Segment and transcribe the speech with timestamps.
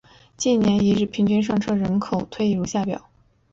[0.35, 3.07] 近年一日平均上车人次推移如下表。